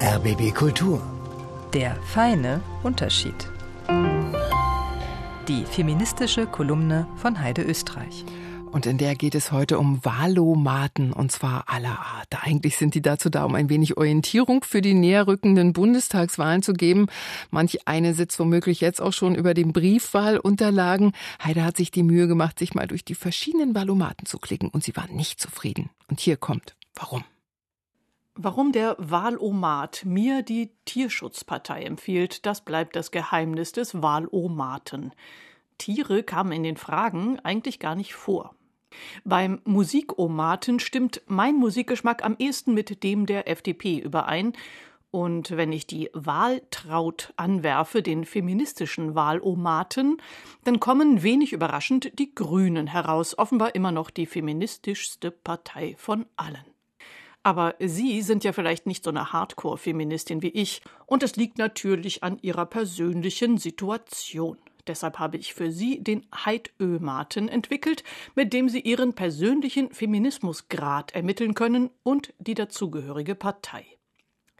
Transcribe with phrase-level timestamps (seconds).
[0.00, 1.02] RBB Kultur.
[1.74, 3.50] Der feine Unterschied.
[5.48, 8.24] Die feministische Kolumne von Heide Österreich.
[8.70, 12.28] Und in der geht es heute um Wahlomaten und zwar aller Art.
[12.44, 16.74] Eigentlich sind die dazu da, um ein wenig Orientierung für die näher rückenden Bundestagswahlen zu
[16.74, 17.06] geben.
[17.50, 21.10] Manch eine sitzt womöglich jetzt auch schon über den Briefwahlunterlagen.
[21.42, 24.84] Heide hat sich die Mühe gemacht, sich mal durch die verschiedenen Wahlomaten zu klicken und
[24.84, 25.90] sie war nicht zufrieden.
[26.06, 27.24] Und hier kommt, warum?
[28.40, 35.10] Warum der Wahlomat mir die Tierschutzpartei empfiehlt, das bleibt das Geheimnis des Wahlomaten.
[35.76, 38.54] Tiere kamen in den Fragen eigentlich gar nicht vor.
[39.24, 44.52] Beim Musikomaten stimmt mein Musikgeschmack am ehesten mit dem der FDP überein.
[45.10, 50.18] Und wenn ich die Wahltraut anwerfe, den feministischen Wahlomaten,
[50.62, 56.77] dann kommen wenig überraschend die Grünen heraus, offenbar immer noch die feministischste Partei von allen.
[57.42, 62.22] Aber Sie sind ja vielleicht nicht so eine Hardcore-Feministin wie ich, und es liegt natürlich
[62.22, 64.58] an Ihrer persönlichen Situation.
[64.86, 68.04] Deshalb habe ich für Sie den Heidömaten entwickelt,
[68.34, 73.86] mit dem Sie Ihren persönlichen Feminismusgrad ermitteln können und die dazugehörige Partei.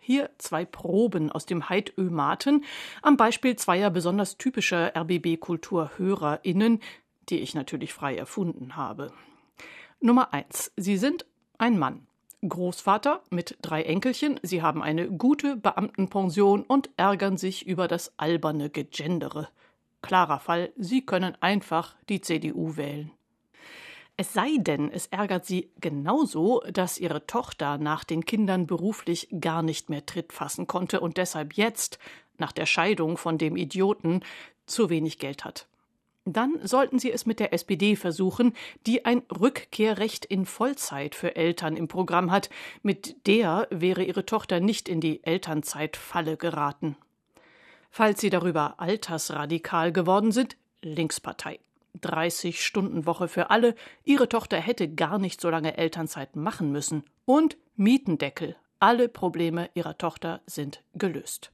[0.00, 2.64] Hier zwei Proben aus dem Heidömaten
[3.02, 6.80] am Beispiel zweier besonders typischer RBB-Kulturhörerinnen,
[7.28, 9.12] die ich natürlich frei erfunden habe.
[10.00, 10.72] Nummer eins.
[10.76, 11.26] Sie sind
[11.58, 12.06] ein Mann.
[12.46, 18.70] Großvater mit drei Enkelchen, sie haben eine gute Beamtenpension und ärgern sich über das alberne
[18.70, 19.48] Gegendere.
[20.02, 23.10] Klarer Fall, sie können einfach die CDU wählen.
[24.16, 29.62] Es sei denn, es ärgert sie genauso, dass ihre Tochter nach den Kindern beruflich gar
[29.62, 31.98] nicht mehr Tritt fassen konnte und deshalb jetzt,
[32.36, 34.22] nach der Scheidung von dem Idioten,
[34.66, 35.66] zu wenig Geld hat.
[36.30, 38.52] Dann sollten Sie es mit der SPD versuchen,
[38.86, 42.50] die ein Rückkehrrecht in Vollzeit für Eltern im Programm hat.
[42.82, 46.96] Mit der wäre Ihre Tochter nicht in die Elternzeitfalle geraten.
[47.90, 51.60] Falls Sie darüber altersradikal geworden sind, Linkspartei.
[51.98, 53.74] 30 Stunden Woche für alle,
[54.04, 57.04] Ihre Tochter hätte gar nicht so lange Elternzeit machen müssen.
[57.24, 58.54] Und Mietendeckel.
[58.80, 61.52] Alle Probleme Ihrer Tochter sind gelöst.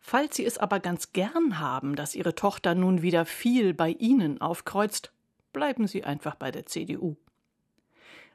[0.00, 4.40] Falls Sie es aber ganz gern haben, dass Ihre Tochter nun wieder viel bei Ihnen
[4.40, 5.12] aufkreuzt,
[5.52, 7.16] bleiben Sie einfach bei der CDU.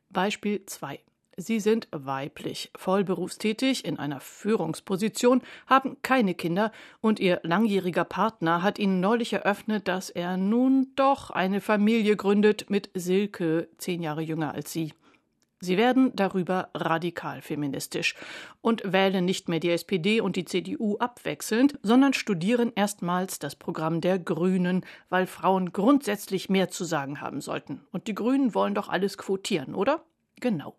[0.09, 0.99] Beispiel 2.
[1.39, 8.79] Sie sind weiblich, vollberufstätig in einer Führungsposition, haben keine Kinder und Ihr langjähriger Partner hat
[8.79, 14.55] Ihnen neulich eröffnet, dass er nun doch eine Familie gründet mit Silke, zehn Jahre jünger
[14.55, 14.93] als Sie.
[15.59, 18.15] Sie werden darüber radikal feministisch
[18.61, 23.99] und wählen nicht mehr die SPD und die CDU abwechselnd, sondern studieren erstmals das Programm
[23.99, 27.81] der Grünen, weil Frauen grundsätzlich mehr zu sagen haben sollten.
[27.91, 30.03] Und die Grünen wollen doch alles quotieren, oder?
[30.39, 30.75] Genau.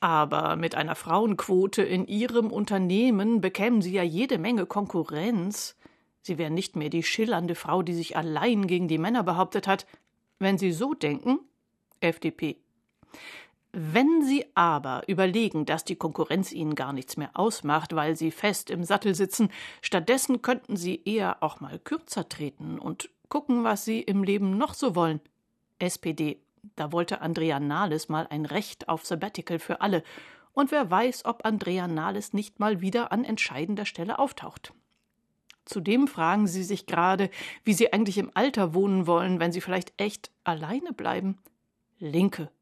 [0.00, 5.76] Aber mit einer Frauenquote in ihrem Unternehmen bekämen sie ja jede Menge Konkurrenz.
[6.22, 9.86] Sie wären nicht mehr die schillernde Frau, die sich allein gegen die Männer behauptet hat.
[10.38, 11.38] Wenn Sie so denken,
[12.00, 12.58] FDP.
[13.76, 18.70] Wenn Sie aber überlegen, dass die Konkurrenz Ihnen gar nichts mehr ausmacht, weil Sie fest
[18.70, 19.48] im Sattel sitzen,
[19.82, 24.74] stattdessen könnten Sie eher auch mal kürzer treten und gucken, was Sie im Leben noch
[24.74, 25.20] so wollen.
[25.80, 26.38] SPD.
[26.76, 30.04] Da wollte Andrea Nahles mal ein Recht auf Sabbatical für alle.
[30.52, 34.72] Und wer weiß, ob Andrea Nahles nicht mal wieder an entscheidender Stelle auftaucht.
[35.64, 37.28] Zudem fragen Sie sich gerade,
[37.64, 41.38] wie Sie eigentlich im Alter wohnen wollen, wenn Sie vielleicht echt alleine bleiben.
[41.98, 42.52] Linke.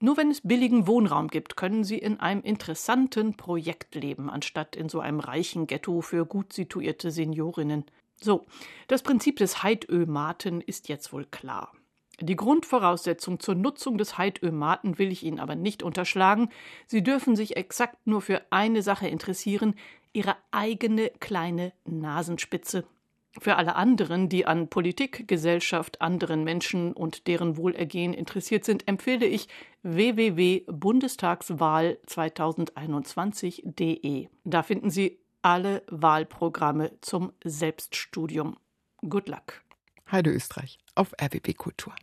[0.00, 4.88] Nur wenn es billigen Wohnraum gibt, können Sie in einem interessanten Projekt leben, anstatt in
[4.88, 7.84] so einem reichen Ghetto für gut situierte Seniorinnen.
[8.20, 8.46] So,
[8.86, 11.72] das Prinzip des Heidömaten ist jetzt wohl klar.
[12.20, 16.50] Die Grundvoraussetzung zur Nutzung des Heidömaten will ich Ihnen aber nicht unterschlagen.
[16.86, 19.74] Sie dürfen sich exakt nur für eine Sache interessieren,
[20.12, 22.84] Ihre eigene kleine Nasenspitze.
[23.40, 29.26] Für alle anderen, die an Politik, Gesellschaft, anderen Menschen und deren Wohlergehen interessiert sind, empfehle
[29.26, 29.46] ich
[29.82, 34.28] www.bundestagswahl 2021.de.
[34.44, 38.56] Da finden Sie alle Wahlprogramme zum Selbststudium.
[39.08, 39.62] Good luck.
[40.10, 41.94] Heide Österreich auf RBB Kultur.